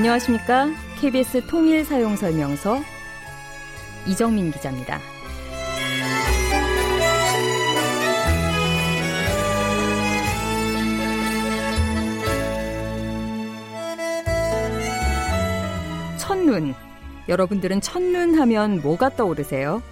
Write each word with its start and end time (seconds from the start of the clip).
안녕하십니까. 0.00 0.70
KBS 0.98 1.46
통일 1.46 1.84
사용 1.84 2.16
설명서 2.16 2.80
이정민 4.06 4.50
기자입니다. 4.50 4.98
첫눈. 16.16 16.74
여러분들은 17.28 17.82
첫눈 17.82 18.38
하면 18.38 18.80
뭐가 18.80 19.10
떠오르세요? 19.10 19.82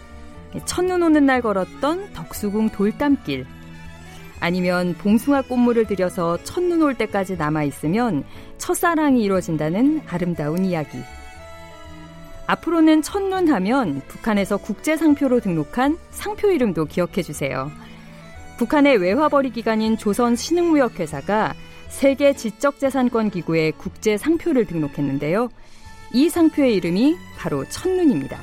첫눈 0.64 1.02
오는 1.02 1.27
날 1.27 1.42
걸었던 1.42 2.14
덕수궁 2.14 2.70
돌담길. 2.70 3.44
아니면 4.41 4.95
봉숭아 4.95 5.42
꽃물을 5.42 5.87
들여서 5.87 6.42
첫눈 6.45 6.83
올 6.83 6.95
때까지 6.95 7.37
남아 7.37 7.65
있으면 7.65 8.24
첫사랑이 8.59 9.23
이루어진다는 9.23 10.02
아름다운 10.06 10.64
이야기. 10.64 10.98
앞으로는 12.47 13.02
첫눈 13.02 13.51
하면 13.52 14.01
북한에서 14.09 14.56
국제 14.56 14.97
상표로 14.97 15.41
등록한 15.41 15.98
상표 16.11 16.51
이름도 16.51 16.87
기억해 16.87 17.23
주세요. 17.23 17.70
북한의 18.56 18.97
외화벌이 18.97 19.51
기관인 19.51 19.97
조선 19.98 20.34
신흥무역회사가 20.34 21.55
세계 21.89 22.33
지적재산권 22.33 23.30
기구에 23.30 23.73
국제 23.73 24.16
상표를 24.16 24.66
등록했는데요. 24.66 25.48
이 26.12 26.28
상표의 26.28 26.75
이름이 26.77 27.16
바로 27.36 27.64
첫눈입니다. 27.69 28.39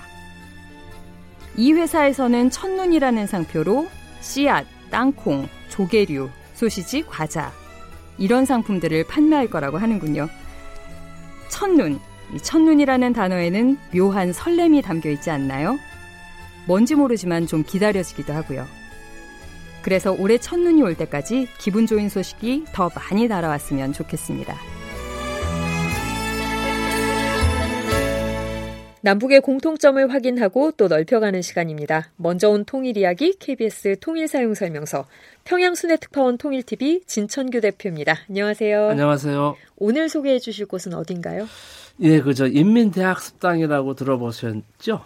이 1.58 1.74
회사에서는 1.74 2.50
첫눈이라는 2.50 3.28
상표로 3.28 3.88
씨앗, 4.22 4.66
땅콩, 4.92 5.48
조개류, 5.76 6.30
소시지, 6.54 7.04
과자 7.06 7.52
이런 8.18 8.45
상품들을 8.45 9.08
판매할 9.08 9.50
거라고 9.50 9.78
하는군요. 9.78 10.30
첫눈, 11.50 12.00
이 12.34 12.40
첫눈이라는 12.40 13.12
단어에는 13.12 13.78
묘한 13.94 14.31
설렘이 14.31 14.81
담겨 14.81 15.09
있지 15.09 15.30
않나요? 15.30 15.78
뭔지 16.66 16.96
모르지만 16.96 17.46
좀 17.46 17.64
기다려지기도 17.64 18.34
하고요. 18.34 18.66
그래서 19.81 20.16
올해 20.18 20.38
첫눈이 20.38 20.81
올 20.81 20.96
때까지 20.96 21.50
기분 21.59 21.86
좋은 21.86 22.08
소식이 22.08 22.66
더 22.72 22.90
많이 22.96 23.28
날아왔으면 23.28 23.92
좋겠습니다. 23.92 24.56
남북의 29.06 29.42
공통점을 29.42 30.11
확인하고 30.11 30.72
또 30.72 30.88
넓혀가는 30.88 31.44
시간입니다. 31.44 32.09
먼저 32.16 32.50
온 32.50 32.66
통일 32.66 32.98
이야기 32.98 33.38
KBS 33.38 33.97
통일 34.00 34.28
사용 34.28 34.56
설명서 34.56 35.06
평양 35.44 35.75
순회 35.75 35.97
특파원 35.97 36.39
통일TV 36.39 37.02
진천규 37.06 37.62
대표입니다. 37.62 38.16
안녕하세요. 38.28 38.89
안녕하세요. 38.89 39.58
오늘 39.75 40.09
소개해 40.09 40.39
주실 40.39 40.66
곳은 40.66 40.95
어딘가요? 40.95 41.47
예, 42.00 42.20
그저 42.20 42.47
인민대학습당이라고 42.47 43.94
들어보셨죠? 43.94 45.02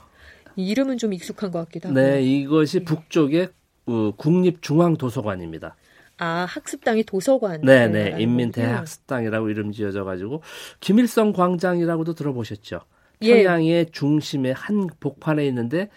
이름은 0.55 0.97
좀 0.97 1.11
익숙한 1.11 1.51
것 1.51 1.65
같기도 1.65 1.89
하고. 1.89 1.99
네, 1.99 2.21
이것이 2.21 2.85
북쪽의 2.85 3.49
어, 3.87 4.11
국립중앙도서관입니다. 4.15 5.75
아, 6.19 6.45
학습당이 6.47 7.03
도서관. 7.03 7.59
네, 7.63 7.89
네. 7.89 8.15
인민대학습당이라고 8.17 9.49
이름 9.49 9.73
지어져 9.73 10.05
가지고 10.05 10.41
김일성 10.79 11.33
광장이라고도 11.33 12.13
들어보셨죠? 12.13 12.79
예. 13.21 13.43
평양의 13.43 13.69
예. 13.69 13.85
중심에 13.85 14.51
한 14.51 14.87
복판에 14.99 15.45
있는데 15.47 15.89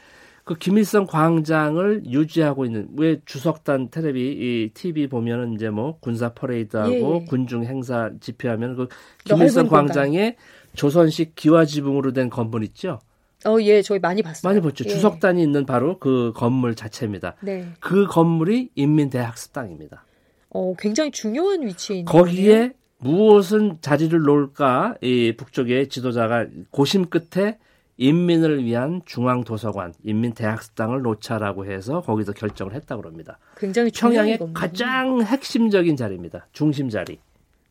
그 0.45 0.57
김일성 0.57 1.07
광장을 1.07 2.05
유지하고 2.07 2.65
있는 2.65 2.89
왜 2.97 3.21
주석단 3.25 3.91
텔레비 3.91 4.21
이 4.21 4.71
TV 4.75 5.07
보면은 5.07 5.55
이제 5.55 5.71
뭐 5.71 5.99
군사 6.01 6.35
퍼레이드하고 6.35 7.21
예. 7.23 7.25
군중 7.29 7.65
행사 7.65 8.11
집회하면 8.21 8.77
그 8.77 8.89
김일성 9.25 9.69
광장에 9.69 10.37
조선식 10.75 11.37
기와 11.37 11.65
지붕으로 11.65 12.13
된 12.13 12.29
건물 12.29 12.65
있죠. 12.65 12.99
어, 13.45 13.59
예, 13.61 13.83
저희 13.83 13.99
많이 13.99 14.23
봤어요. 14.23 14.51
많이 14.51 14.61
봤죠. 14.61 14.85
예. 14.85 14.89
주석단이 14.89 15.43
있는 15.43 15.67
바로 15.67 15.99
그 15.99 16.33
건물 16.35 16.75
자체입니다. 16.75 17.37
네. 17.41 17.67
그 17.81 18.07
건물이 18.07 18.71
인민대학습당입니다. 18.75 20.05
어, 20.51 20.75
굉장히 20.79 21.11
중요한 21.11 21.63
위치에 21.63 21.99
있는 21.99 22.05
거기에? 22.13 22.73
무엇은 23.03 23.79
자리를 23.81 24.19
놓을까 24.19 24.97
이 25.01 25.35
북쪽의 25.37 25.89
지도자가 25.89 26.47
고심 26.71 27.07
끝에 27.07 27.59
인민을 27.99 28.65
위한 28.65 29.03
중앙 29.05 29.45
도서관, 29.45 29.93
인민 30.03 30.33
대학습당을 30.33 31.03
놓자라고 31.03 31.67
해서 31.67 32.01
거기서 32.01 32.33
결정을 32.33 32.75
했다고 32.75 33.03
합니다. 33.03 33.39
굉장히 33.57 33.91
평양의 33.91 34.39
가장 34.55 35.23
핵심적인 35.23 35.97
자리입니다. 35.97 36.47
중심 36.53 36.89
자리. 36.89 37.19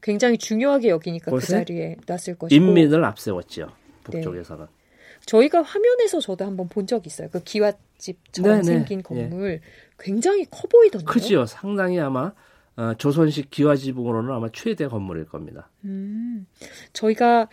굉장히 0.01 0.37
중요하게 0.37 0.89
여기니까 0.89 1.31
그 1.31 1.39
자리에 1.39 1.97
놨을 2.05 2.37
것이고. 2.37 2.47
인민을 2.49 3.03
앞세웠죠. 3.03 3.69
북쪽에서는. 4.03 4.65
네. 4.65 4.81
저희가 5.25 5.61
화면에서 5.61 6.19
저도 6.19 6.45
한번 6.45 6.67
본 6.67 6.87
적이 6.87 7.07
있어요. 7.07 7.29
그 7.31 7.43
기와집처럼 7.43 8.61
네네. 8.61 8.63
생긴 8.63 8.99
예. 8.99 9.03
건물 9.03 9.59
네. 9.59 9.61
굉장히 9.99 10.45
커 10.49 10.67
보이던데요. 10.67 11.05
크지요. 11.05 11.45
상당히 11.45 11.99
아마 11.99 12.33
어, 12.81 12.95
조선식 12.95 13.51
기와지붕으로는 13.51 14.33
아마 14.33 14.49
최대 14.51 14.87
건물일 14.87 15.25
겁니다. 15.25 15.69
음, 15.85 16.47
저희가 16.93 17.47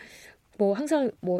뭐 0.57 0.73
항상 0.73 1.11
뭐 1.21 1.39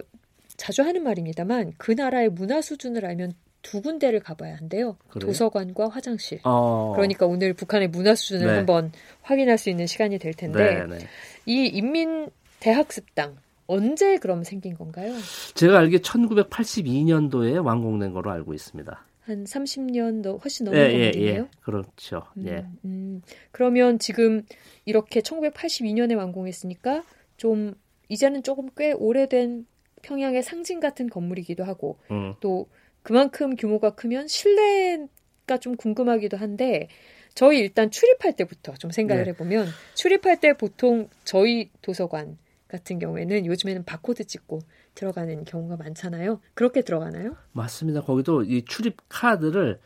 자주 0.57 0.83
하는 0.83 1.01
말입니다만 1.01 1.73
그 1.77 1.93
나라의 1.93 2.29
문화 2.29 2.61
수준을 2.61 3.03
알면 3.03 3.31
두 3.63 3.81
군데를 3.81 4.19
가봐야 4.19 4.57
한대요. 4.57 4.95
그래요? 5.09 5.27
도서관과 5.27 5.89
화장실. 5.89 6.39
어. 6.43 6.93
그러니까 6.95 7.25
오늘 7.25 7.53
북한의 7.53 7.87
문화 7.87 8.13
수준을 8.13 8.45
네. 8.45 8.55
한번 8.57 8.91
확인할 9.23 9.57
수 9.57 9.71
있는 9.71 9.87
시간이 9.87 10.19
될 10.19 10.35
텐데 10.35 10.85
네, 10.85 10.97
네. 10.97 11.07
이 11.47 11.65
인민 11.65 12.29
대학습당 12.59 13.37
언제 13.65 14.17
그럼 14.17 14.43
생긴 14.43 14.77
건가요? 14.77 15.13
제가 15.55 15.79
알기에 15.79 15.99
1982년도에 15.99 17.63
완공된 17.65 18.13
거로 18.13 18.29
알고 18.29 18.53
있습니다. 18.53 19.03
한 19.29 19.43
30년도 19.43 20.43
훨씬 20.43 20.65
넘은 20.65 20.79
예, 20.79 20.91
건물이네요. 20.91 21.33
예, 21.33 21.37
예. 21.37 21.47
그렇죠. 21.61 22.23
음, 22.37 22.47
예. 22.47 22.65
음. 22.83 23.21
그러면 23.51 23.99
지금 23.99 24.43
이렇게 24.85 25.21
1982년에 25.21 26.17
완공했으니까 26.17 27.03
좀 27.37 27.75
이제는 28.09 28.41
조금 28.41 28.69
꽤 28.75 28.91
오래된 28.91 29.67
평양의 30.01 30.41
상징 30.41 30.79
같은 30.79 31.09
건물이기도 31.09 31.63
하고 31.63 31.99
음. 32.09 32.33
또 32.39 32.67
그만큼 33.03 33.55
규모가 33.55 33.91
크면 33.91 34.27
실내가 34.27 35.59
좀 35.61 35.75
궁금하기도 35.75 36.35
한데 36.35 36.87
저희 37.35 37.59
일단 37.59 37.91
출입할 37.91 38.35
때부터 38.35 38.73
좀 38.73 38.89
생각을 38.89 39.25
네. 39.25 39.29
해보면 39.29 39.67
출입할 39.93 40.39
때 40.39 40.53
보통 40.53 41.07
저희 41.23 41.69
도서관 41.83 42.39
같은 42.67 42.97
경우에는 42.97 43.45
요즘에는 43.45 43.85
바코드 43.85 44.23
찍고 44.25 44.61
들어가는 44.99 45.45
경우가 45.45 45.77
많잖아요. 45.77 46.41
그렇게 46.53 46.81
들어가나요? 46.81 47.35
맞습니다. 47.53 48.01
거기도 48.01 48.43
이 48.43 48.65
출입 48.65 48.97
카드를 49.07 49.79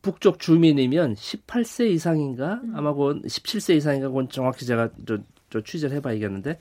북쪽 0.00 0.38
주민이면 0.38 1.14
18세 1.14 1.90
이상인가 1.90 2.60
음. 2.64 2.72
아마 2.74 2.94
그 2.94 3.20
17세 3.22 3.76
이상인가 3.76 4.08
그건 4.08 4.28
정확히 4.28 4.64
제가 4.64 4.88
저, 5.06 5.18
저 5.50 5.60
취재를 5.60 5.96
해봐야겠는데 5.96 6.58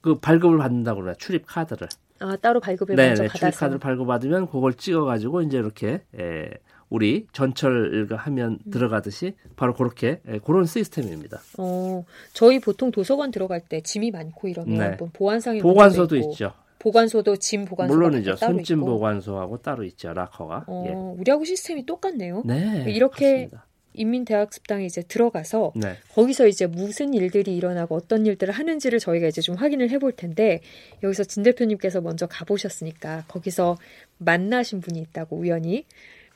그 0.00 0.18
발급을 0.18 0.58
받는다고 0.58 1.02
그래요. 1.02 1.14
출입 1.18 1.44
카드를. 1.46 1.88
아 2.18 2.36
따로 2.36 2.58
발급을 2.60 2.96
네, 2.96 3.08
먼저 3.08 3.22
네, 3.22 3.28
받아서. 3.28 3.38
출입 3.38 3.60
카드를 3.60 3.78
발급받으면 3.78 4.48
그걸 4.48 4.74
찍어가지고 4.74 5.42
이제 5.42 5.58
이렇게 5.58 6.02
에, 6.18 6.50
우리 6.88 7.26
전철 7.32 8.08
하면 8.10 8.58
음. 8.66 8.70
들어가듯이 8.70 9.34
바로 9.56 9.74
그렇게 9.74 10.20
에, 10.26 10.38
그런 10.38 10.64
시스템입니다. 10.64 11.40
어, 11.58 12.04
저희 12.32 12.58
보통 12.58 12.90
도서관 12.90 13.30
들어갈 13.30 13.60
때 13.60 13.80
짐이 13.80 14.10
많고 14.10 14.48
이러면 14.48 14.78
네. 14.78 14.96
뭐 14.98 15.08
보관상에 15.12 15.60
보관소도 15.60 16.16
있죠. 16.16 16.52
보관소도 16.80 17.36
짐 17.36 17.66
보관소 17.66 17.94
물론이죠. 17.94 18.36
손짐 18.36 18.80
보관소하고 18.80 19.58
따로 19.58 19.84
있죠. 19.84 20.12
락커가. 20.12 20.64
어, 20.66 20.84
예. 20.88 21.20
우리하고 21.20 21.44
시스템이 21.44 21.86
똑같네요. 21.86 22.42
네. 22.46 22.86
이렇게 22.88 23.46
그렇습니다. 23.48 23.66
인민대학습당에 23.92 24.86
이제 24.86 25.02
들어가서 25.02 25.72
네. 25.76 25.96
거기서 26.14 26.46
이제 26.46 26.66
무슨 26.66 27.12
일들이 27.12 27.54
일어나고 27.56 27.96
어떤 27.96 28.24
일들을 28.24 28.54
하는지를 28.54 28.98
저희가 28.98 29.26
이제 29.26 29.40
좀 29.42 29.56
확인을 29.56 29.90
해볼 29.90 30.12
텐데 30.12 30.60
여기서 31.02 31.24
진 31.24 31.42
대표님께서 31.42 32.00
먼저 32.00 32.26
가보셨으니까 32.26 33.24
거기서 33.28 33.76
만나신 34.18 34.80
분이 34.80 34.98
있다고 35.00 35.36
우연히 35.36 35.84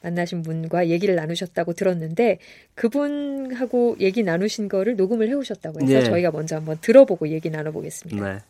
만나신 0.03 0.43
분과 0.43 0.89
얘기를 0.89 1.15
나누셨다고 1.15 1.73
들었는데 1.73 2.39
그분하고 2.75 3.97
얘기 4.01 4.23
나누신 4.23 4.69
거를 4.69 4.97
녹음을 4.97 5.29
해오셨다고 5.29 5.81
해서 5.81 6.01
네. 6.01 6.05
저희가 6.05 6.33
먼저 6.33 6.57
한번 6.57 6.77
들어보고 6.83 7.29
얘기 7.29 7.49
나눠보겠습니다. 7.49 8.33
네. 8.33 8.41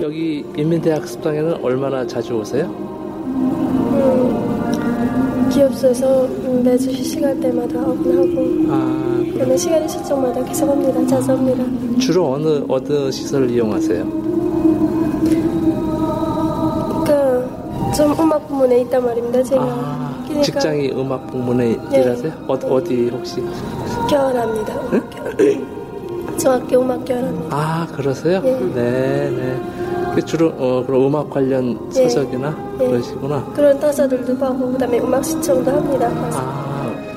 여기 0.00 0.44
인민대학습당에는 0.56 1.64
얼마나 1.64 2.06
자주 2.06 2.34
오세요? 2.34 2.66
음, 3.96 5.48
기업소에서 5.50 6.28
매주 6.62 6.90
휴식할 6.90 7.40
때마다 7.40 7.80
오긴 7.80 8.18
하고 8.18 8.72
아, 8.72 9.24
그러면 9.32 9.56
시간 9.56 9.84
있을 9.84 10.02
적마다 10.04 10.44
계속 10.44 10.70
옵니다. 10.70 11.06
자주 11.06 11.32
옵니다. 11.32 11.64
주로 11.98 12.32
어느 12.32 12.64
어느 12.68 13.10
시설을 13.10 13.50
이용하세요? 13.50 14.04
그좀 17.04 18.12
음악 18.20 18.46
부문에 18.48 18.80
있단 18.82 19.04
말입니다. 19.04 19.42
제가 19.42 19.62
아. 19.62 20.06
그러니까 20.24 20.42
직장이 20.42 20.90
음악 20.90 21.26
부문에 21.28 21.76
네. 21.90 22.00
일하세요? 22.00 22.32
어, 22.48 22.54
어디 22.54 23.08
혹시? 23.08 23.42
겨울합니다. 24.10 24.74
응? 24.92 25.85
중학교 26.38 26.80
음악교랍니다. 26.80 27.56
아 27.56 27.86
그러세요? 27.94 28.40
예. 28.44 28.52
네, 28.52 29.30
네. 29.30 29.60
그 30.14 30.24
주로 30.24 30.48
어, 30.56 30.84
그럼 30.86 31.06
음악 31.06 31.28
관련 31.30 31.78
예. 31.96 32.08
서적이나 32.08 32.56
예. 32.80 32.86
그러시구나. 32.86 33.44
그런 33.54 33.78
타서들도 33.78 34.36
보고 34.36 34.72
그다음에 34.72 34.98
음악 34.98 35.24
시청도 35.24 35.70
합니다. 35.70 36.08
아. 36.32 36.55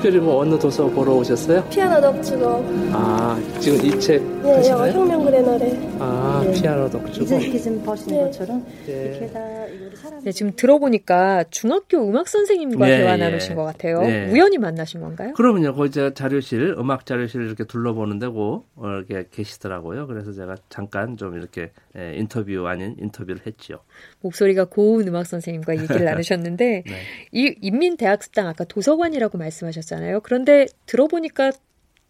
특별히 0.00 0.18
뭐 0.18 0.38
어느 0.40 0.58
도서 0.58 0.88
보러 0.88 1.12
오셨어요? 1.12 1.62
피아노 1.68 2.00
독주고. 2.00 2.46
아 2.90 3.38
지금 3.60 3.84
이 3.84 4.00
책. 4.00 4.22
네, 4.40 4.66
영어 4.70 4.88
혁명 4.88 5.22
그래 5.26 5.42
노래. 5.42 5.78
아 5.98 6.42
네. 6.42 6.52
피아노 6.58 6.88
독주고. 6.88 7.36
이제 7.36 7.58
지금 7.58 7.82
보시는 7.82 8.16
네. 8.16 8.24
것처럼 8.24 8.66
네. 8.86 8.92
이렇게 8.92 9.26
다 9.30 9.66
이거를 9.66 9.94
사람. 9.94 10.24
네 10.24 10.32
지금 10.32 10.52
들어보니까 10.56 11.44
중학교 11.50 11.98
음악 12.08 12.28
선생님과 12.28 12.86
네, 12.86 12.96
대화 12.96 13.12
예. 13.12 13.16
나누신 13.18 13.54
것 13.54 13.64
같아요. 13.64 14.00
네. 14.00 14.30
우연히 14.32 14.56
만나신 14.56 15.02
건가요? 15.02 15.34
그러면요, 15.34 15.74
거기 15.74 15.90
제가 15.90 16.14
자료실 16.14 16.76
음악 16.78 17.04
자료실 17.04 17.42
이렇게 17.42 17.64
둘러보는 17.64 18.18
데고 18.18 18.64
어, 18.76 18.86
이렇게 19.06 19.28
계시더라고요. 19.30 20.06
그래서 20.06 20.32
제가 20.32 20.54
잠깐 20.70 21.18
좀 21.18 21.36
이렇게 21.36 21.72
예, 21.98 22.14
인터뷰 22.16 22.66
아닌 22.66 22.96
인터뷰를 22.98 23.42
했죠. 23.46 23.80
목소리가 24.20 24.64
고운 24.64 25.06
음악 25.08 25.26
선생님과 25.26 25.76
얘기를 25.76 26.04
나누셨는데 26.06 26.84
네. 26.86 26.92
이 27.32 27.54
인민대학습당 27.60 28.46
아까 28.48 28.64
도서관이라고 28.64 29.36
말씀하셨 29.36 29.89
잖아요. 29.90 30.20
그런데 30.20 30.66
들어보니까 30.86 31.52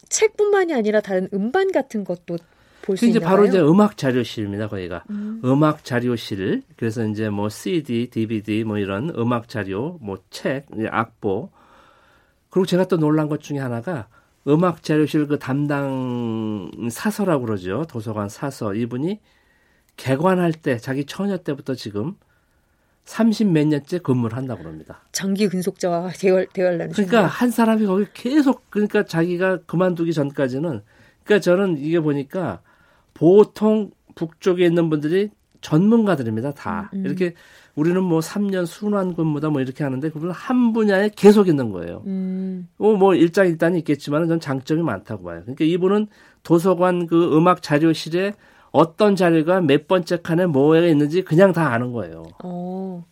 책뿐만이 0.09 0.75
아니라 0.75 1.01
다른 1.01 1.29
음반 1.33 1.73
같은 1.73 2.05
것도 2.05 2.37
볼수 2.83 3.07
있나요? 3.07 3.21
바로 3.21 3.47
이제 3.47 3.61
음악 3.61 3.97
자료실입니다. 3.97 4.69
거기가 4.69 5.05
음. 5.11 5.41
악 5.63 5.85
자료실. 5.85 6.63
그래서 6.77 7.05
이제 7.07 7.29
뭐 7.29 7.49
CD, 7.49 8.09
DVD 8.09 8.65
뭐 8.65 8.79
이런 8.79 9.11
음악 9.17 9.49
자료, 9.49 9.99
뭐 10.01 10.19
책, 10.31 10.67
악보. 10.91 11.51
그리고 12.51 12.67
제가 12.67 12.87
또 12.87 12.97
놀란 12.97 13.29
것 13.29 13.41
중에 13.41 13.59
하나가 13.59 14.09
음악 14.49 14.83
자료실 14.83 15.27
그 15.27 15.39
담당 15.39 16.71
사서라고 16.91 17.45
그러죠. 17.45 17.85
도서관 17.89 18.29
사서 18.29 18.75
이분이 18.75 19.21
개관할 19.97 20.53
때 20.53 20.79
자기 20.79 21.05
처녀 21.05 21.37
때부터 21.37 21.75
지금 21.75 22.17
30 23.11 23.49
몇 23.49 23.67
년째 23.67 23.99
근무를 23.99 24.37
한다고 24.37 24.63
그럽니다. 24.63 25.01
장기 25.11 25.49
근속자와 25.49 26.11
대화 26.21 26.45
대화를 26.53 26.79
나누 26.79 26.93
그러니까 26.93 27.27
한 27.27 27.51
사람이 27.51 27.85
거기 27.85 28.07
계속 28.15 28.71
그러니까 28.71 29.05
자기가 29.05 29.63
그만두기 29.67 30.13
전까지는 30.13 30.81
그러니까 31.25 31.43
저는 31.43 31.79
이게 31.79 31.99
보니까 31.99 32.61
보통 33.13 33.91
북쪽에 34.15 34.65
있는 34.65 34.91
분들이 34.91 35.31
전문가들입니다. 35.61 36.53
다. 36.53 36.89
음. 36.95 37.05
이렇게 37.05 37.35
우리는 37.75 38.01
뭐 38.01 38.21
3년 38.21 38.65
순환 38.65 39.17
근무다 39.17 39.51
뭐 39.51 39.61
이렇게 39.61 39.83
하는데 39.83 40.09
그분은 40.09 40.33
한 40.33 40.73
분야에 40.73 41.11
계속 41.17 41.49
있는 41.49 41.73
거예요. 41.73 42.05
음. 42.07 42.69
어, 42.79 42.93
뭐 42.93 43.17
일장일단이 43.17 43.81
있겠지만 43.81 44.29
전 44.29 44.39
장점이 44.39 44.83
많다고 44.83 45.25
봐요. 45.25 45.41
그러니까 45.43 45.65
이분은 45.65 46.07
도서관 46.45 47.09
그 47.09 47.37
음악 47.37 47.61
자료실에 47.61 48.35
어떤 48.73 49.17
자료가 49.17 49.61
몇 49.61 49.89
번째 49.89 50.19
칸에 50.23 50.47
뭐가 50.47 50.81
있는지 50.81 51.23
그냥 51.23 51.53
다 51.53 51.73
아는 51.73 51.93
거예요. 51.93 52.25
어. 52.43 53.05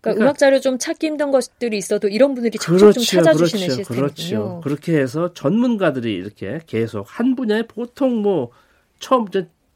그러니까, 0.00 0.24
음악 0.24 0.38
자료 0.38 0.60
좀 0.60 0.78
찾기 0.78 1.06
힘든 1.06 1.30
것들이 1.30 1.76
있어도 1.76 2.08
이런 2.08 2.34
분들이 2.34 2.52
직접 2.52 2.76
그렇죠, 2.76 2.92
좀 2.92 3.02
찾아주시는 3.02 3.66
그렇죠, 3.66 3.76
시스템이군요. 3.76 4.00
그렇죠. 4.00 4.60
그렇게 4.64 4.98
해서 4.98 5.32
전문가들이 5.34 6.14
이렇게 6.14 6.60
계속 6.66 7.04
한 7.06 7.36
분야에 7.36 7.64
보통 7.66 8.22
뭐 8.22 8.50
처음 8.98 9.26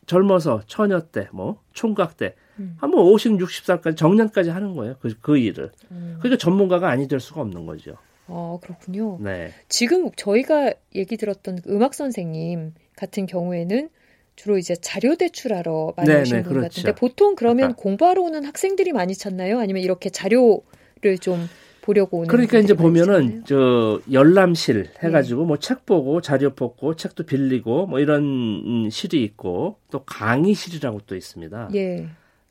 젊어서 0.07 0.63
처녀 0.67 1.01
때, 1.01 1.29
뭐 1.33 1.61
총각 1.73 2.17
때, 2.17 2.35
음. 2.59 2.77
한뭐 2.79 3.11
50, 3.13 3.33
60살까지 3.33 3.97
정년까지 3.97 4.51
하는 4.51 4.75
거예요. 4.75 4.97
그, 5.01 5.15
그 5.21 5.37
일을. 5.37 5.73
음. 5.91 6.17
그러니까 6.21 6.39
전문가가 6.39 6.89
아니 6.89 7.09
될 7.09 7.21
수가 7.21 7.41
없는 7.43 7.67
거죠. 7.67 7.97
아 8.27 8.59
그렇군요. 8.63 9.19
네. 9.21 9.51
지금 9.69 10.11
저희가 10.17 10.73
얘기 10.95 11.17
들었던 11.17 11.59
음악 11.69 11.95
선생님 11.95 12.73
같은 12.97 13.27
경우에는 13.27 13.91
주로 14.37 14.59
이제 14.59 14.75
자료 14.75 15.15
제출하러 15.17 15.95
많이 15.97 16.09
네, 16.09 16.21
오신 16.23 16.37
네, 16.39 16.43
분 16.43 16.55
그렇죠. 16.55 16.69
같은데 16.69 16.95
보통 16.95 17.35
그러면 17.35 17.71
아까. 17.71 17.77
공부하러 17.77 18.23
오는 18.23 18.45
학생들이 18.45 18.93
많이 18.93 19.15
찾나요? 19.15 19.59
아니면 19.59 19.83
이렇게 19.83 20.11
자료를 20.11 21.19
좀 21.21 21.49
보려고 21.83 22.19
오는 22.19 22.29
그러니까 22.29 22.59
이제 22.59 22.75
보면은 22.75 23.45
저 23.45 24.01
열람실 24.11 24.89
해가지고 25.03 25.43
네. 25.43 25.47
뭐책 25.49 25.85
보고 25.87 26.21
자료 26.21 26.55
뽑고 26.55 26.97
책도 26.97 27.27
빌리고 27.27 27.87
뭐 27.87 28.01
이런 28.01 28.89
실이 28.91 29.23
있고 29.23 29.77
또 29.91 30.03
강의실이라고 30.05 31.01
또 31.07 31.15
있습니다. 31.15 31.71
예. 31.75 32.09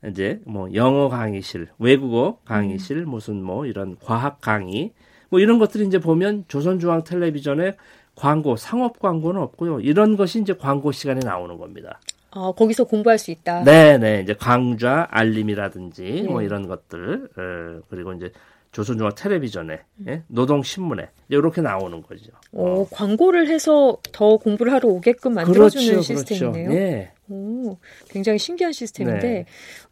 이제 0.08 0.40
뭐 0.46 0.72
영어 0.74 1.10
강의실, 1.10 1.70
외국어 1.80 2.38
강의실, 2.46 2.98
음. 2.98 3.10
무슨 3.10 3.42
뭐 3.42 3.66
이런 3.66 3.98
과학 4.00 4.40
강의 4.40 4.92
뭐 5.30 5.40
이런 5.40 5.58
것들이 5.58 5.88
이제 5.88 5.98
보면 5.98 6.46
조선중앙 6.48 7.04
텔레비전에 7.04 7.76
광고, 8.16 8.56
상업 8.56 9.00
광고는 9.00 9.42
없고요. 9.42 9.80
이런 9.80 10.16
것이 10.18 10.40
이제 10.40 10.54
광고 10.54 10.92
시간에 10.92 11.20
나오는 11.24 11.58
겁니다. 11.58 12.00
어, 12.32 12.52
거기서 12.52 12.86
공부할 12.86 13.18
수 13.20 13.32
있다. 13.32 13.64
네, 13.64 13.98
네. 13.98 14.22
이제 14.22 14.34
강좌 14.34 15.08
알림이라든지 15.12 16.04
네. 16.04 16.24
뭐 16.24 16.42
이런 16.42 16.68
것들 16.68 17.30
어, 17.38 17.82
그리고 17.90 18.14
이제 18.14 18.32
조선중앙 18.72 19.14
텔레비전에 19.16 19.80
예? 20.08 20.24
노동신문에 20.28 21.10
이렇게 21.30 21.62
나오는 21.62 22.02
거죠. 22.02 22.32
오, 22.52 22.82
어. 22.82 22.88
광고를 22.90 23.48
해서 23.48 23.98
더 24.12 24.38
공부를 24.38 24.74
하러 24.74 24.90
오게끔 24.90 25.36
만들어주는 25.36 25.86
그렇죠, 25.86 26.02
시스템이네요. 26.02 26.70
그렇죠. 26.70 26.80
네. 26.80 27.12
오, 27.30 27.78
굉장히 28.10 28.40
신기한 28.40 28.74
시스템인데 28.74 29.28
네. 29.28 29.46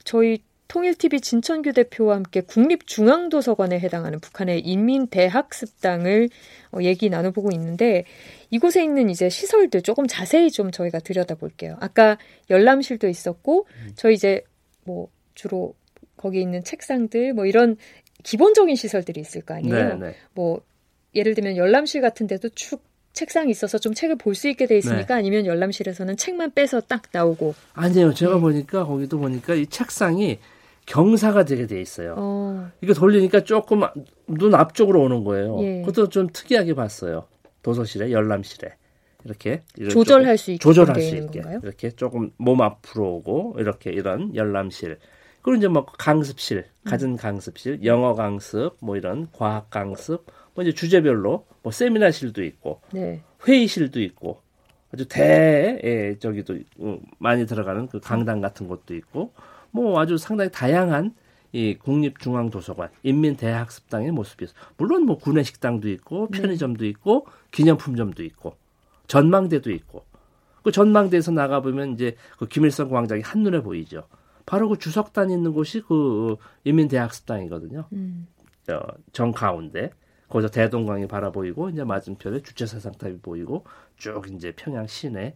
저희 0.04 0.40
통일TV 0.72 1.20
진천규 1.20 1.74
대표와 1.74 2.16
함께 2.16 2.40
국립중앙도서관에 2.40 3.78
해당하는 3.78 4.22
북한의 4.22 4.62
인민대학습당을 4.62 6.30
어, 6.72 6.78
얘기 6.82 7.10
나눠보고 7.10 7.50
있는데 7.52 8.06
이곳에 8.52 8.82
있는 8.82 9.10
이제 9.10 9.28
시설들 9.28 9.82
조금 9.82 10.08
자세히 10.08 10.50
좀 10.50 10.72
저희가 10.72 11.00
들여다볼게요. 11.00 11.76
아까 11.82 12.18
열람실도 12.50 13.10
있었고 13.10 13.68
저희 13.96 14.14
이제 14.14 14.46
뭐 14.86 15.10
주로 15.36 15.74
거기 16.16 16.40
있는 16.40 16.64
책상들 16.64 17.34
뭐 17.34 17.46
이런 17.46 17.76
기본적인 18.24 18.78
시설들이 18.78 19.20
있을 19.20 19.42
거 19.42 19.56
아니에요. 19.56 19.76
네네. 19.76 19.96
네. 19.96 20.16
뭐 20.34 20.62
예를 21.14 21.36
들면 21.36 21.58
열람실 21.58 22.00
같은 22.00 22.28
데도 22.28 22.48
쭉 22.48 22.82
책상이 23.12 23.52
있어서 23.52 23.78
좀 23.78 23.94
책을 23.94 24.16
볼 24.16 24.36
수 24.36 24.48
있게 24.48 24.68
돼 24.68 24.78
있으니까 24.78 25.16
네. 25.16 25.20
아니면 25.20 25.46
열람실에서는 25.46 26.16
책만 26.16 26.54
빼서 26.54 26.80
딱 26.80 27.04
나오고 27.12 27.56
아니에요. 27.74 28.14
제가 28.14 28.36
네. 28.36 28.40
보니까 28.40 28.86
거기도 28.86 29.20
보니까 29.20 29.54
이 29.54 29.68
책상이 29.68 30.40
경사가 30.86 31.46
되게 31.46 31.68
돼 31.68 31.80
있어요. 31.80 32.16
어. 32.18 32.72
이거 32.82 32.94
돌리니까 32.94 33.44
조금 33.44 33.82
눈 34.28 34.56
앞쪽으로 34.56 35.02
오는 35.04 35.24
거예요. 35.24 35.58
예. 35.62 35.82
그것도 35.82 36.10
좀 36.10 36.28
특이하게 36.32 36.74
봤어요. 36.74 37.26
도서실에 37.62 38.12
열람실에 38.12 38.76
이렇게 39.24 39.62
조절할 39.92 40.38
수 40.38 40.52
있게 40.52 40.62
조절할 40.62 41.00
수 41.00 41.16
있게 41.16 41.42
건가요? 41.42 41.60
이렇게 41.64 41.92
조금 41.92 42.32
몸 42.38 42.62
앞으로 42.62 43.16
오고 43.16 43.56
이렇게 43.60 43.92
이런 43.92 44.36
열람실 44.36 44.98
그리고 45.42 45.58
이제 45.58 45.68
뭐 45.68 45.86
강습실 45.86 46.66
가진 46.84 47.18
강습실 47.18 47.84
영어 47.86 48.16
강습 48.16 48.78
뭐 48.80 48.98
이런 48.98 49.28
과학 49.32 49.70
강습 49.70 50.26
뭐 50.56 50.64
이제 50.64 50.74
주제별로 50.74 51.46
뭐 51.62 51.72
세미나실도 51.72 52.44
있고 52.44 52.82
네. 52.92 53.22
회의실도 53.48 54.02
있고 54.02 54.42
아주 54.94 55.08
대 55.08 55.80
예, 55.84 56.18
저기도 56.20 56.58
음, 56.80 57.00
많이 57.18 57.46
들어가는 57.46 57.88
그 57.88 58.00
강당 58.00 58.42
같은 58.42 58.68
것도 58.68 58.96
있고 58.96 59.34
뭐 59.72 60.00
아주 60.00 60.18
상당히 60.18 60.52
다양한 60.52 61.16
이 61.54 61.76
국립중앙도서관, 61.76 62.90
인민대학습당의 63.04 64.12
모습이 64.12 64.46
있어. 64.46 64.54
물론 64.78 65.06
뭐 65.06 65.18
구내식당도 65.18 65.90
있고 65.90 66.30
네. 66.32 66.42
편의점도 66.42 66.86
있고 66.86 67.28
기념품점도 67.52 68.24
있고 68.24 68.56
전망대도 69.08 69.72
있고 69.72 70.06
그 70.64 70.72
전망대에서 70.72 71.32
나가 71.32 71.60
보면 71.62 71.94
이제 71.94 72.16
그 72.38 72.48
김일성 72.48 72.90
광장이 72.90 73.22
한 73.22 73.44
눈에 73.44 73.62
보이죠. 73.62 74.04
바로 74.46 74.70
그 74.70 74.78
주석단 74.78 75.30
있는 75.30 75.54
곳이 75.54 75.82
그 75.82 76.38
인민대학습당이거든요. 76.64 77.86
음. 77.94 78.28
정 79.12 79.32
가운데 79.32 79.92
거기서 80.30 80.50
대동강이 80.50 81.08
바라보이고 81.08 81.72
이제 81.72 81.84
맞은편에 81.84 82.42
주체사상탑이 82.42 83.18
보이고 83.18 83.66
쭉 83.98 84.24
이제 84.34 84.54
평양 84.56 84.88
시내 84.88 85.36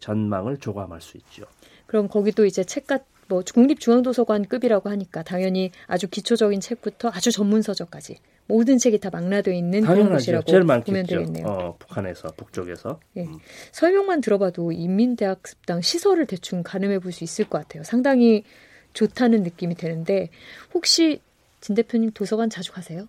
전망을 0.00 0.56
조감할 0.56 1.02
수 1.02 1.18
있죠. 1.18 1.44
그럼 1.86 2.08
거기도 2.08 2.46
이제 2.46 2.64
책 2.64 2.86
같 2.86 3.11
뭐 3.32 3.42
국립중앙도서관급이라고 3.52 4.90
하니까 4.90 5.22
당연히 5.22 5.70
아주 5.86 6.06
기초적인 6.08 6.60
책부터 6.60 7.10
아주 7.12 7.32
전문 7.32 7.62
서적까지 7.62 8.18
모든 8.46 8.76
책이 8.76 8.98
다 8.98 9.08
망라되어 9.10 9.54
있는 9.54 9.80
그런 9.82 10.10
곳이라고 10.12 10.44
제일 10.44 10.64
보면 10.64 11.06
되겠네요. 11.06 11.46
어, 11.46 11.76
북한에서 11.78 12.28
북쪽에서. 12.36 13.00
예. 13.16 13.22
음. 13.22 13.38
설명만 13.72 14.20
들어봐도 14.20 14.72
인민대학습당 14.72 15.80
시설을 15.80 16.26
대충 16.26 16.62
가늠해 16.62 16.98
볼 16.98 17.12
수 17.12 17.24
있을 17.24 17.46
것 17.48 17.58
같아요. 17.58 17.84
상당히 17.84 18.44
좋다는 18.92 19.42
느낌이 19.42 19.74
드는데 19.76 20.28
혹시 20.74 21.20
진 21.60 21.74
대표님 21.74 22.10
도서관 22.12 22.50
자주 22.50 22.72
가세요? 22.72 23.06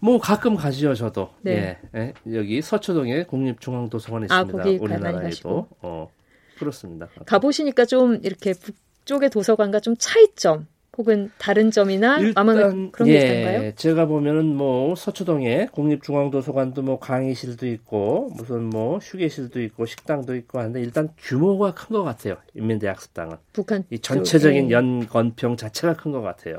뭐 0.00 0.18
가끔 0.18 0.56
가지요 0.56 0.94
저도. 0.94 1.30
네. 1.42 1.78
예. 1.94 2.00
예. 2.00 2.34
여기 2.34 2.60
서초동에 2.60 3.24
국립중앙도서관 3.24 4.22
아, 4.22 4.24
있습니다. 4.42 4.58
아, 4.60 4.64
거기 4.64 4.78
우리나라에도. 4.78 5.68
어, 5.82 6.10
그렇습니다. 6.58 7.08
가보시니까 7.26 7.84
좀 7.84 8.18
이렇게 8.24 8.52
북 8.54 8.74
쪽의 9.04 9.30
도서관과 9.30 9.80
좀 9.80 9.94
차이점 9.98 10.66
혹은 10.98 11.30
다른 11.38 11.70
점이나 11.70 12.18
아마 12.34 12.52
그런 12.52 12.92
게 13.04 13.14
예, 13.14 13.18
있던가요? 13.18 13.74
제가 13.76 14.04
보면은 14.06 14.54
뭐 14.54 14.94
서초동에 14.94 15.68
국립중앙도서관도 15.72 16.82
뭐 16.82 16.98
강의실도 16.98 17.66
있고 17.68 18.28
무슨 18.36 18.64
뭐 18.68 18.98
휴게실도 18.98 19.62
있고 19.62 19.86
식당도 19.86 20.34
있고 20.36 20.58
하는데 20.58 20.80
일단 20.82 21.08
규모가 21.16 21.72
큰 21.74 21.94
것 21.94 22.02
같아요. 22.04 22.36
인민대학습당은. 22.54 23.36
북한 23.54 23.84
이 23.90 23.98
전체적인 23.98 24.70
연건평 24.70 25.56
자체가 25.56 25.94
큰 25.94 26.12
것 26.12 26.20
같아요. 26.20 26.58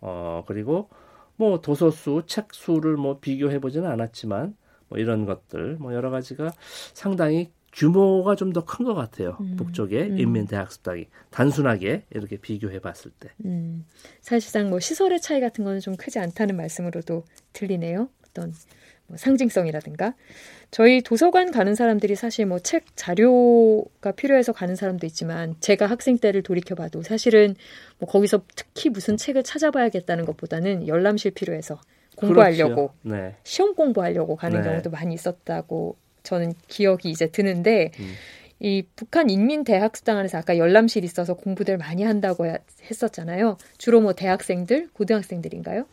어 0.00 0.44
그리고 0.46 0.88
뭐 1.36 1.60
도서 1.60 1.90
수, 1.90 2.22
책 2.26 2.46
수를 2.52 2.96
뭐 2.96 3.18
비교해 3.20 3.58
보지는 3.58 3.90
않았지만 3.90 4.56
뭐 4.88 4.98
이런 4.98 5.26
것들 5.26 5.76
뭐 5.78 5.92
여러 5.94 6.08
가지가 6.10 6.52
상당히 6.94 7.50
규모가 7.72 8.34
좀 8.36 8.52
더 8.52 8.64
큰 8.64 8.86
것 8.86 8.94
같아요. 8.94 9.36
음. 9.40 9.56
북쪽의 9.56 10.10
음. 10.10 10.18
인민대학습당이 10.18 11.06
단순하게 11.30 12.04
이렇게 12.10 12.36
비교해 12.36 12.78
봤을 12.80 13.10
때. 13.18 13.30
음. 13.44 13.84
사실상 14.20 14.70
뭐 14.70 14.80
시설의 14.80 15.20
차이 15.20 15.40
같은 15.40 15.64
거는 15.64 15.80
좀 15.80 15.96
크지 15.96 16.18
않다는 16.18 16.56
말씀으로도 16.56 17.24
들리네요. 17.52 18.08
어떤 18.28 18.52
뭐 19.06 19.16
상징성이라든가 19.16 20.14
저희 20.70 21.00
도서관 21.02 21.50
가는 21.50 21.74
사람들이 21.74 22.14
사실 22.14 22.44
뭐 22.46 22.58
책 22.60 22.84
자료가 22.94 24.12
필요해서 24.12 24.52
가는 24.52 24.76
사람도 24.76 25.06
있지만 25.06 25.54
제가 25.60 25.86
학생 25.86 26.18
때를 26.18 26.42
돌이켜 26.42 26.74
봐도 26.74 27.02
사실은 27.02 27.54
뭐 27.98 28.08
거기서 28.08 28.42
특히 28.54 28.90
무슨 28.90 29.16
책을 29.16 29.44
찾아봐야겠다는 29.44 30.26
것보다는 30.26 30.86
열람실 30.88 31.30
필요해서 31.30 31.80
공부하려고 32.16 32.92
그렇죠. 32.92 32.94
네. 33.02 33.36
시험 33.44 33.74
공부하려고 33.74 34.36
가는 34.36 34.60
네. 34.60 34.68
경우도 34.68 34.90
많이 34.90 35.14
있었다고 35.14 35.96
저는 36.28 36.52
기억이 36.68 37.08
이제 37.08 37.28
드는데 37.28 37.90
음. 37.98 38.12
이 38.60 38.84
북한 38.96 39.30
인민대학수당 39.30 40.18
안에서 40.18 40.36
아까 40.36 40.58
열람실 40.58 41.04
있어서 41.04 41.34
공부들 41.34 41.78
많이 41.78 42.02
한다고 42.02 42.44
했었잖아요. 42.90 43.56
주로 43.78 44.02
뭐 44.02 44.12
대학생들, 44.12 44.90
고등학생들인가요? 44.92 45.86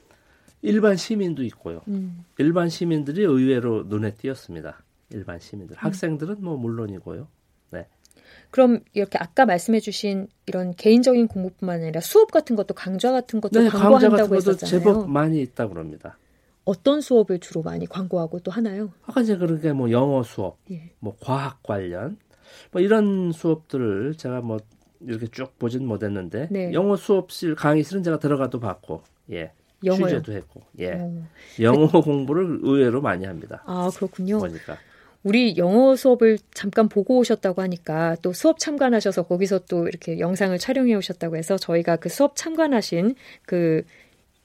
일반 0.61 0.97
시민도 0.97 1.43
있고요. 1.43 1.81
음. 1.87 2.25
일반 2.37 2.67
시민들이 2.67 3.23
의외로 3.23 3.83
눈에 3.83 4.13
띄었습니다. 4.15 4.83
일반 5.11 5.39
시민들. 5.39 5.77
음. 5.77 5.79
학생들은 5.79 6.37
뭐 6.39 6.57
물론이고요. 6.57 7.27
네. 7.71 7.87
그럼 8.49 8.81
이렇게 8.93 9.17
아까 9.19 9.45
말씀해주신 9.45 10.27
이런 10.47 10.75
개인적인 10.75 11.27
공부뿐만 11.27 11.81
아니라 11.81 12.01
수업 12.01 12.31
같은 12.31 12.57
것도 12.57 12.73
강좌 12.73 13.11
같은 13.11 13.39
것도 13.39 13.61
네, 13.61 13.69
강좌 13.69 14.09
같은 14.09 14.27
것도 14.27 14.35
했었잖아요. 14.35 14.79
제법 14.79 15.09
많이 15.09 15.39
있다 15.41 15.67
고 15.67 15.73
그럽니다. 15.75 16.17
어떤 16.65 16.99
수업을 16.99 17.39
주로 17.39 17.61
많이 17.61 17.85
광고하고 17.85 18.39
또 18.39 18.51
하나요? 18.51 18.91
아까 19.05 19.21
이제 19.21 19.37
그렇게 19.37 19.71
뭐 19.71 19.91
영어 19.91 20.23
수업, 20.23 20.57
예. 20.71 20.91
뭐 20.99 21.15
과학 21.19 21.61
관련, 21.63 22.17
뭐 22.71 22.81
이런 22.81 23.31
수업들을 23.31 24.15
제가 24.17 24.41
뭐 24.41 24.57
이렇게 25.01 25.27
쭉 25.27 25.57
보진 25.59 25.85
못했는데 25.85 26.47
네. 26.49 26.73
영어 26.73 26.95
수업실 26.95 27.55
강의실은 27.55 28.03
제가 28.03 28.19
들어가도 28.19 28.59
봤고, 28.59 29.03
예. 29.31 29.51
영어요? 29.83 30.07
취재도 30.07 30.33
했고, 30.33 30.61
예. 30.79 30.93
어. 30.93 31.27
영어 31.61 31.87
그, 31.87 32.01
공부를 32.01 32.59
의외로 32.63 33.01
많이 33.01 33.25
합니다. 33.25 33.61
아 33.65 33.89
그렇군요. 33.95 34.39
보니까. 34.39 34.77
우리 35.25 35.57
영어 35.57 35.95
수업을 35.95 36.37
잠깐 36.53 36.87
보고 36.87 37.17
오셨다고 37.17 37.63
하니까 37.63 38.15
또 38.21 38.31
수업 38.31 38.59
참관하셔서 38.59 39.23
거기서 39.23 39.61
또 39.67 39.87
이렇게 39.87 40.19
영상을 40.19 40.55
촬영해 40.59 40.93
오셨다고 40.93 41.35
해서 41.35 41.57
저희가 41.57 41.95
그 41.95 42.09
수업 42.09 42.35
참관하신 42.35 43.15
그 43.43 43.83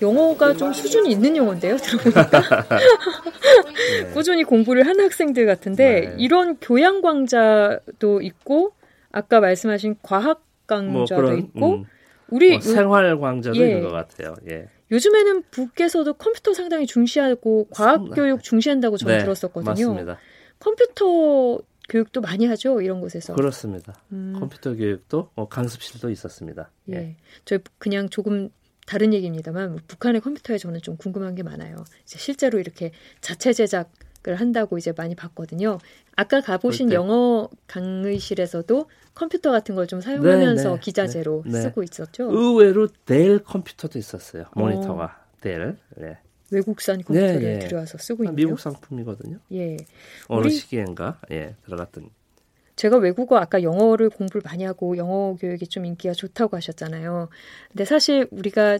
영어가 0.00 0.54
좀 0.54 0.72
수준이 0.72 1.10
있는 1.10 1.36
영어인데요, 1.36 1.76
들어보니까. 1.76 2.30
네. 4.02 4.10
꾸준히 4.12 4.44
공부를 4.44 4.86
하는 4.86 5.04
학생들 5.04 5.46
같은데, 5.46 6.00
네. 6.00 6.14
이런 6.18 6.56
교양 6.60 7.00
강좌도 7.00 8.20
있고, 8.22 8.72
아까 9.10 9.40
말씀하신 9.40 9.96
과학 10.02 10.44
강좌도 10.66 10.92
뭐 10.92 11.04
그런, 11.06 11.38
있고, 11.38 11.74
음, 11.76 11.84
우리 12.28 12.52
뭐 12.52 12.60
생활 12.60 13.18
강좌도 13.18 13.58
예. 13.58 13.68
있는 13.68 13.82
것 13.82 13.90
같아요. 13.90 14.34
예. 14.50 14.68
요즘에는 14.90 15.42
북에서도 15.50 16.14
컴퓨터 16.14 16.54
상당히 16.54 16.86
중시하고 16.86 17.68
과학 17.70 18.10
교육 18.14 18.42
중시한다고 18.42 18.96
저는 18.96 19.18
네, 19.18 19.24
들었었거든요. 19.24 19.70
맞습니다. 19.70 20.18
컴퓨터 20.58 21.60
교육도 21.88 22.20
많이 22.20 22.46
하죠 22.46 22.80
이런 22.80 23.00
곳에서. 23.00 23.34
그렇습니다. 23.34 23.94
음. 24.12 24.36
컴퓨터 24.38 24.74
교육도 24.74 25.30
뭐 25.34 25.48
강습실도 25.48 26.10
있었습니다. 26.10 26.70
예. 26.90 26.94
예. 26.94 27.16
저희 27.44 27.60
그냥 27.78 28.08
조금 28.08 28.50
다른 28.88 29.12
얘기입니다만 29.12 29.80
북한의 29.86 30.22
컴퓨터에 30.22 30.56
저는 30.56 30.80
좀 30.80 30.96
궁금한 30.96 31.34
게 31.34 31.42
많아요. 31.42 31.84
이제 32.04 32.18
실제로 32.18 32.58
이렇게 32.58 32.90
자체 33.20 33.52
제작 33.52 33.90
을 34.26 34.34
한다고 34.34 34.78
이제 34.78 34.92
많이 34.96 35.14
봤거든요. 35.14 35.78
아까 36.16 36.40
가보신 36.40 36.92
영어 36.92 37.48
강의실에서도 37.68 38.90
컴퓨터 39.14 39.52
같은 39.52 39.76
걸 39.76 39.86
좀 39.86 40.00
사용하면서 40.00 40.68
네, 40.70 40.74
네, 40.74 40.80
기자재로 40.80 41.42
네, 41.46 41.52
네, 41.52 41.60
쓰고 41.62 41.84
있었죠. 41.84 42.28
의외로 42.32 42.88
델 43.06 43.38
컴퓨터도 43.38 43.96
있었어요. 43.96 44.46
모니터가 44.56 45.04
어. 45.04 45.38
델. 45.40 45.76
네. 45.96 46.18
외국산 46.50 47.02
컴퓨터를 47.02 47.40
네, 47.40 47.52
네. 47.54 47.58
들여와서 47.60 47.98
쓰고 47.98 48.24
있는 48.24 48.34
미국 48.34 48.58
상품이거든요. 48.58 49.38
예. 49.52 49.76
어느 50.26 50.46
우리, 50.46 50.50
시기엔가 50.50 51.20
예 51.30 51.54
들어갔던 51.64 52.10
제가 52.78 52.96
외국어 52.98 53.36
아까 53.38 53.62
영어를 53.62 54.08
공부를 54.08 54.42
많이 54.44 54.64
하고 54.64 54.96
영어 54.96 55.34
교육이 55.40 55.66
좀 55.66 55.84
인기가 55.84 56.14
좋다고 56.14 56.56
하셨잖아요. 56.56 57.28
근데 57.70 57.84
사실 57.84 58.28
우리가 58.30 58.78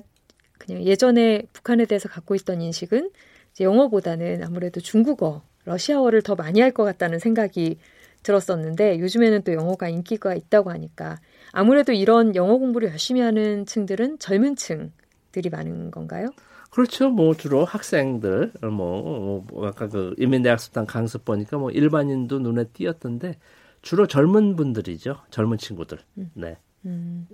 그냥 0.59 0.85
예전에 0.85 1.43
북한에 1.53 1.85
대해서 1.85 2.09
갖고 2.09 2.35
있던 2.37 2.61
인식은 2.63 3.11
이제 3.53 3.65
영어보다는 3.65 4.45
아무래도 4.45 4.81
중국어, 4.81 5.43
러시아어를 5.65 6.23
더 6.23 6.37
많이 6.37 6.61
할 6.61 6.73
것 6.73 6.85
같다는 6.85 7.19
생각이 7.19 7.79
들었었는데 8.23 9.01
요즘에는 9.01 9.43
또 9.43 9.53
영어가 9.53 9.89
인기가 9.89 10.35
있다고 10.35 10.71
하니까 10.71 11.19
아무래도 11.53 11.93
이런 11.93 12.37
영어 12.37 12.57
공부를 12.59 12.91
열심히 12.91 13.21
하는 13.21 13.67
층들은 13.67 14.19
젊은 14.21 14.55
층들이 14.57 15.51
많은 15.51 15.91
건가요? 15.91 16.29
그렇죠. 16.71 17.09
뭐 17.11 17.35
주로 17.35 17.65
학생들 17.65 18.53
뭐, 18.63 19.45
뭐 19.51 19.67
아까 19.67 19.89
그 19.89 20.15
인민대학습당 20.19 20.87
강습 20.87 21.25
보니까 21.25 21.59
뭐 21.59 21.71
일반인도 21.71 22.39
눈에 22.41 22.65
띄었던데 22.73 23.39
주로 23.83 24.07
젊은 24.07 24.57
분들이죠. 24.57 25.23
젊은 25.31 25.59
친구들. 25.59 25.99
음. 26.19 26.31
네. 26.35 26.57
음. 26.85 27.27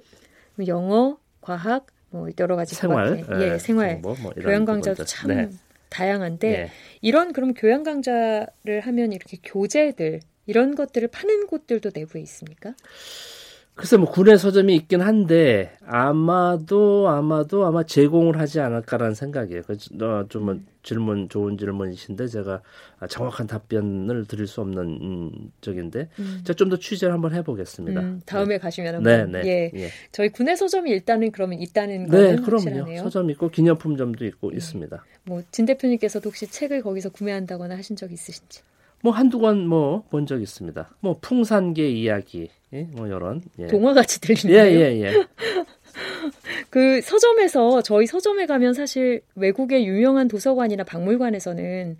영어, 0.66 1.18
과학, 1.40 1.86
뭐 2.10 2.28
여러 2.38 2.56
가지 2.56 2.74
생활, 2.74 3.24
예, 3.40 3.54
예, 3.54 3.58
생활, 3.58 3.98
뭐, 3.98 4.14
뭐 4.22 4.32
교양 4.32 4.64
강좌도 4.64 5.04
참 5.04 5.34
네. 5.34 5.50
다양한데 5.90 6.50
네. 6.50 6.70
이런 7.00 7.32
그럼 7.32 7.54
교양 7.54 7.82
강좌를 7.82 8.80
하면 8.82 9.12
이렇게 9.12 9.36
교재들 9.42 10.20
이런 10.46 10.74
것들을 10.74 11.08
파는 11.08 11.46
곳들도 11.48 11.90
내부에 11.94 12.20
있습니까? 12.22 12.74
글쎄 13.76 13.96
뭐 13.96 14.08
군의 14.08 14.38
서점이 14.38 14.72
있긴 14.76 15.00
한데 15.00 15.76
아마도 15.84 17.08
아마도 17.08 17.66
아마 17.66 17.82
제공을 17.82 18.38
하지 18.38 18.60
않을까라는 18.60 19.14
생각이에요. 19.16 19.62
그좀 19.62 20.48
어, 20.48 20.56
질문 20.84 21.28
좋은 21.28 21.58
질문이신데 21.58 22.28
제가 22.28 22.62
정확한 23.08 23.48
답변을 23.48 24.26
드릴 24.26 24.46
수 24.46 24.60
없는 24.60 24.78
음, 25.02 25.30
적인데 25.60 26.08
음. 26.20 26.40
제가 26.44 26.54
좀 26.56 26.68
더 26.70 26.76
취재를 26.76 27.12
한번 27.12 27.34
해보겠습니다. 27.34 28.00
음, 28.00 28.20
다음에 28.24 28.54
네. 28.54 28.58
가시면 28.58 28.94
한번 28.94 29.32
네, 29.32 29.42
네, 29.42 29.48
예. 29.74 29.80
예. 29.82 29.88
저희 30.12 30.28
군의 30.28 30.56
서점이 30.56 30.90
일단은 30.90 31.32
그러면 31.32 31.58
있다는 31.60 32.04
네, 32.04 32.08
거는 32.10 32.36
네, 32.36 32.42
그럼요. 32.42 32.66
확실하네요. 32.68 33.02
서점 33.02 33.28
있고 33.30 33.48
기념품점도 33.48 34.24
있고 34.26 34.50
네. 34.50 34.56
있습니다. 34.58 35.04
뭐 35.24 35.42
진 35.50 35.66
대표님께서도 35.66 36.28
혹시 36.28 36.46
책을 36.46 36.82
거기서 36.82 37.08
구매한다거나 37.10 37.76
하신 37.76 37.96
적 37.96 38.12
있으신지? 38.12 38.62
뭐 39.04 39.12
한두 39.12 39.38
권 39.38 39.66
뭐 39.68 40.02
본 40.10 40.24
적 40.26 40.40
있습니다. 40.40 40.96
뭐 41.00 41.18
풍산계 41.20 41.86
이야기 41.90 42.48
예? 42.72 42.84
뭐 42.96 43.06
이런 43.06 43.42
예. 43.58 43.66
동화같이 43.66 44.18
들리네요. 44.22 44.58
예예 44.58 44.80
예, 44.80 45.02
예. 45.02 45.12
그 46.70 47.02
서점에서 47.02 47.82
저희 47.82 48.06
서점에 48.06 48.46
가면 48.46 48.72
사실 48.72 49.20
외국의 49.34 49.86
유명한 49.86 50.26
도서관이나 50.28 50.84
박물관에서는 50.84 51.98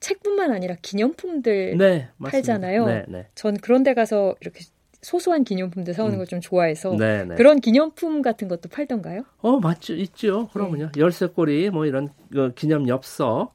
책뿐만 0.00 0.50
아니라 0.50 0.74
기념품들 0.82 1.76
네, 1.78 2.08
팔잖아요. 2.22 2.86
네, 2.86 3.04
네. 3.08 3.26
전 3.36 3.56
그런 3.56 3.82
데 3.84 3.94
가서 3.94 4.34
이렇게 4.40 4.64
소소한 5.02 5.44
기념품들 5.44 5.94
사오는 5.94 6.16
음. 6.16 6.18
걸좀 6.18 6.40
좋아해서 6.40 6.96
네, 6.98 7.24
네. 7.24 7.34
그런 7.36 7.60
기념품 7.60 8.20
같은 8.20 8.48
것도 8.48 8.68
팔던가요? 8.68 9.22
어 9.38 9.60
맞죠 9.60 9.94
있죠. 9.94 10.48
그러면요 10.48 10.90
네. 10.92 11.00
열쇠고리 11.00 11.70
뭐 11.70 11.86
이런 11.86 12.08
그 12.32 12.52
기념 12.54 12.88
엽서 12.88 13.52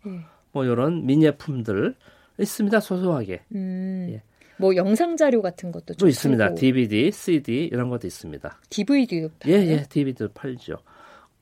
뭐 0.53 0.63
이런 0.65 1.05
미니품들 1.05 1.95
있습니다. 2.41 2.79
소소하게. 2.79 3.41
음, 3.55 4.07
예. 4.12 4.21
뭐 4.57 4.75
영상 4.75 5.17
자료 5.17 5.41
같은 5.41 5.71
것도 5.71 5.95
또 5.95 6.07
있습니다. 6.07 6.43
팔고. 6.43 6.55
DVD, 6.55 7.12
CD 7.12 7.65
이런 7.65 7.89
것도 7.89 8.05
있습니다. 8.05 8.60
DVD도 8.69 9.29
팔아요? 9.39 9.57
예, 9.57 9.67
예, 9.67 9.83
DVD도 9.89 10.29
팔죠. 10.33 10.77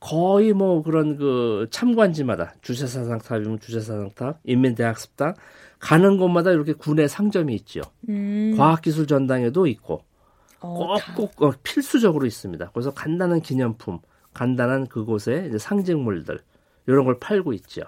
거의 0.00 0.54
뭐 0.54 0.82
그런 0.82 1.18
그 1.18 1.66
참관지마다 1.70 2.54
주체사상탑이면 2.62 3.60
주체사상탑, 3.60 4.40
인민대학습당 4.44 5.34
가는 5.78 6.16
곳마다 6.16 6.50
이렇게 6.50 6.72
군의 6.72 7.08
상점이 7.08 7.54
있죠. 7.56 7.82
음. 8.08 8.54
과학기술 8.56 9.06
전당에도 9.06 9.66
있고 9.66 10.02
어, 10.60 10.96
꼭꼭 11.14 11.42
어, 11.42 11.52
필수적으로 11.62 12.26
있습니다. 12.26 12.70
그래서 12.72 12.90
간단한 12.92 13.42
기념품, 13.42 13.98
간단한 14.32 14.86
이제 15.48 15.58
상징물들 15.58 16.38
이런 16.86 17.04
걸 17.04 17.18
팔고 17.18 17.52
있죠. 17.54 17.82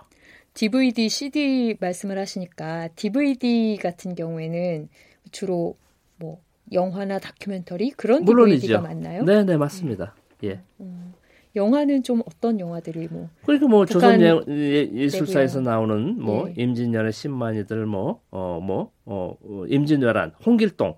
DVD, 0.54 1.08
CD 1.08 1.76
말씀을 1.80 2.18
하시니까 2.18 2.88
DVD 2.94 3.78
같은 3.80 4.14
경우에는 4.14 4.88
주로 5.30 5.76
뭐 6.16 6.40
영화나 6.72 7.18
다큐멘터리 7.18 7.90
그런 7.90 8.24
물론이죠. 8.24 8.60
DVD가 8.60 8.80
맞나요? 8.80 9.24
네, 9.24 9.44
네 9.44 9.56
맞습니다. 9.56 10.14
음. 10.42 10.48
예. 10.48 10.60
음. 10.80 11.14
영화는 11.54 12.02
좀 12.02 12.22
어떤 12.26 12.58
영화들이 12.58 13.08
뭐 13.10 13.28
그러니까 13.44 13.68
뭐 13.68 13.84
조선 13.84 14.20
예, 14.22 15.08
술사에서 15.08 15.60
나오는 15.60 16.18
뭐 16.18 16.48
예. 16.48 16.54
임진년의 16.56 17.12
신만이들 17.12 17.84
뭐어뭐 17.84 18.90
어, 19.04 19.36
어, 19.42 19.64
임진왜란 19.68 20.32
홍길동 20.44 20.96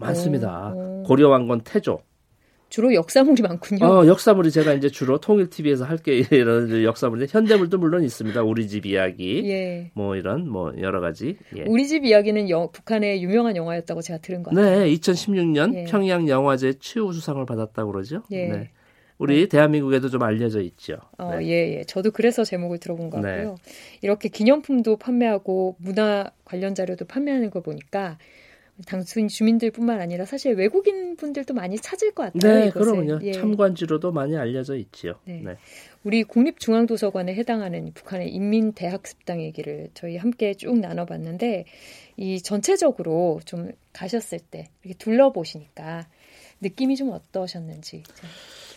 많습니다. 0.00 0.72
오, 0.74 1.00
오. 1.00 1.02
고려 1.02 1.28
왕건 1.28 1.62
태조 1.62 2.00
주로 2.72 2.94
역사물이 2.94 3.42
많군요. 3.42 3.84
어, 3.84 4.06
역사물이 4.06 4.50
제가 4.50 4.72
이제 4.72 4.88
주로 4.88 5.18
통일 5.18 5.50
TV에서 5.50 5.84
할 5.84 5.98
게 5.98 6.24
이런 6.30 6.82
역사물이 6.82 7.26
현대물도 7.28 7.76
물론 7.76 8.02
있습니다. 8.02 8.42
우리 8.42 8.66
집 8.66 8.86
이야기, 8.86 9.42
예. 9.50 9.90
뭐 9.92 10.16
이런 10.16 10.48
뭐 10.48 10.72
여러 10.80 11.00
가지. 11.02 11.36
예. 11.54 11.64
우리 11.66 11.86
집 11.86 12.06
이야기는 12.06 12.48
여, 12.48 12.70
북한의 12.72 13.22
유명한 13.22 13.56
영화였다고 13.56 14.00
제가 14.00 14.20
들은 14.20 14.42
것 14.42 14.54
같아요. 14.54 14.84
네, 14.84 14.90
2016년 14.94 15.74
예. 15.74 15.84
평양 15.84 16.26
영화제 16.30 16.72
최우수상을 16.80 17.44
받았다고 17.44 17.92
그러죠. 17.92 18.22
예. 18.30 18.46
네. 18.46 18.70
우리 19.18 19.42
어. 19.42 19.46
대한민국에도 19.46 20.08
좀 20.08 20.22
알려져 20.22 20.62
있죠. 20.62 20.96
어, 21.18 21.36
네. 21.36 21.48
예, 21.48 21.78
예. 21.78 21.84
저도 21.84 22.10
그래서 22.10 22.42
제목을 22.42 22.78
들어본 22.78 23.10
것 23.10 23.20
같고요. 23.20 23.56
네. 23.62 23.72
이렇게 24.00 24.30
기념품도 24.30 24.96
판매하고 24.96 25.76
문화 25.78 26.30
관련 26.46 26.74
자료도 26.74 27.04
판매하는 27.04 27.50
걸 27.50 27.62
보니까 27.62 28.16
당순 28.86 29.28
주민들뿐만 29.28 30.00
아니라 30.00 30.24
사실 30.24 30.54
외국인 30.54 31.16
분들도 31.16 31.54
많이 31.54 31.76
찾을 31.76 32.12
것 32.12 32.32
같아요. 32.32 32.64
네, 32.64 32.70
그럼요. 32.70 33.20
예. 33.22 33.32
참관지로도 33.32 34.12
많이 34.12 34.36
알려져 34.36 34.76
있지요. 34.76 35.14
네. 35.24 35.40
네. 35.44 35.56
우리 36.04 36.24
국립중앙도서관에 36.24 37.34
해당하는 37.34 37.92
북한의 37.92 38.30
인민대학습당 38.30 39.42
얘기를 39.42 39.88
저희 39.94 40.16
함께 40.16 40.54
쭉 40.54 40.78
나눠봤는데 40.78 41.66
이 42.16 42.42
전체적으로 42.42 43.40
좀 43.44 43.70
가셨을 43.92 44.40
때 44.50 44.68
이렇게 44.82 44.98
둘러보시니까 44.98 46.06
느낌이 46.60 46.96
좀 46.96 47.10
어떠셨는지. 47.10 48.02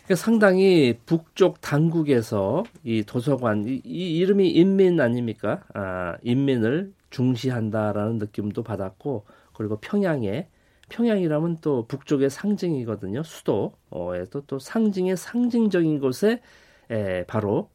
그러니까 0.06 0.16
상당히 0.16 0.98
북쪽 1.06 1.62
당국에서 1.62 2.64
이 2.84 3.04
도서관 3.04 3.68
이, 3.68 3.82
이 3.84 4.18
이름이 4.18 4.50
인민 4.52 5.00
아닙니까? 5.00 5.64
아, 5.74 6.16
인민을 6.22 6.94
중시한다라는 7.10 8.20
느낌도 8.20 8.62
받았고 8.62 9.26
그리고 9.56 9.78
평양에 9.78 10.48
평양이라면 10.90 11.58
또 11.62 11.88
북쪽의 11.88 12.30
상징이거든요. 12.30 13.24
수도에도 13.24 14.42
또 14.46 14.60
상징의 14.60 15.18
상징적인 15.18 16.00
곳에 16.00 16.42
에, 16.92 17.24
바로 17.26 17.70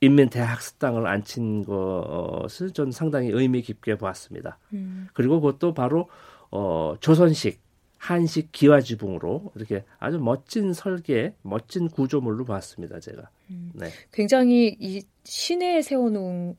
인민대학습당을 0.00 1.06
앉힌 1.06 1.64
것을 1.64 2.72
전 2.72 2.90
상당히 2.90 3.30
의미 3.30 3.62
깊게 3.62 3.96
보았습니다. 3.96 4.58
음. 4.72 5.08
그리고 5.14 5.40
그것도 5.40 5.74
바로 5.74 6.08
어, 6.50 6.96
조선식 7.00 7.60
한식 7.98 8.52
기와지붕으로 8.52 9.52
이렇게 9.56 9.84
아주 9.98 10.18
멋진 10.18 10.72
설계, 10.72 11.34
멋진 11.42 11.88
구조물로 11.88 12.44
봤습니다. 12.44 13.00
제가. 13.00 13.30
음. 13.50 13.72
네. 13.74 13.86
굉장히 14.12 14.76
이 14.78 15.02
시내에 15.24 15.82
세워놓은 15.82 16.56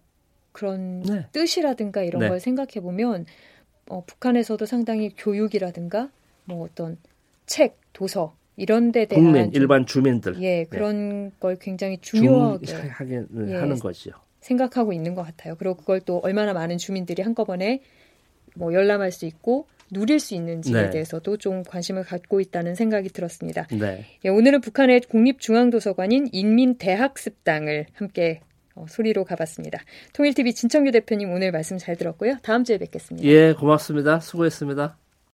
그런 0.51 1.01
네. 1.01 1.27
뜻이라든가 1.31 2.01
이런 2.03 2.21
네. 2.21 2.29
걸 2.29 2.39
생각해 2.39 2.81
보면 2.81 3.25
어, 3.89 4.03
북한에서도 4.05 4.65
상당히 4.65 5.11
교육이라든가 5.15 6.09
뭐 6.45 6.65
어떤 6.65 6.97
책, 7.45 7.79
도서 7.93 8.35
이런 8.55 8.91
데 8.91 9.05
대한 9.05 9.23
국민, 9.23 9.51
일반 9.53 9.85
주민들 9.85 10.41
예 10.41 10.63
네. 10.63 10.65
그런 10.65 11.25
네. 11.25 11.31
걸 11.39 11.57
굉장히 11.59 11.97
중요하게 11.99 12.73
하게 12.73 13.23
예, 13.47 13.55
하는 13.55 13.77
거죠. 13.79 14.11
생각하고 14.41 14.93
있는 14.93 15.13
것 15.15 15.23
같아요. 15.23 15.55
그리고 15.55 15.75
그걸 15.75 15.99
또 16.01 16.19
얼마나 16.19 16.53
많은 16.53 16.77
주민들이 16.77 17.21
한꺼번에 17.21 17.81
뭐 18.55 18.73
열람할 18.73 19.11
수 19.11 19.25
있고 19.25 19.67
누릴 19.91 20.19
수 20.19 20.35
있는지에 20.35 20.83
네. 20.83 20.89
대해서도 20.89 21.37
좀 21.37 21.63
관심을 21.63 22.03
갖고 22.03 22.41
있다는 22.41 22.75
생각이 22.75 23.09
들었습니다. 23.09 23.67
네. 23.67 24.05
예, 24.25 24.29
오늘은 24.29 24.61
북한의 24.61 25.01
국립중앙도서관인 25.01 26.29
인민대학습당을 26.31 27.85
함께 27.93 28.41
어, 28.77 28.85
소리로 28.87 29.25
가봤습니다. 29.25 29.79
통일TV 30.13 30.53
진청규 30.53 30.91
대표님 30.91 31.31
오늘 31.31 31.51
말씀 31.51 31.77
잘 31.77 31.95
들었고요. 31.95 32.37
다음 32.43 32.63
주에 32.63 32.77
뵙겠습니다. 32.77 33.27
예, 33.27 33.53
고맙습니다. 33.53 34.19
수고했습니다. 34.19 34.97